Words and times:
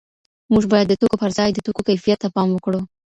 موږ 0.53 0.63
باید 0.71 0.87
د 0.89 0.93
توکو 0.99 1.21
پر 1.21 1.31
ځای 1.37 1.49
د 1.53 1.59
توکو 1.65 1.81
کیفیت 1.89 2.17
ته 2.21 2.27
پام 2.35 2.47
وکړو. 2.51 2.79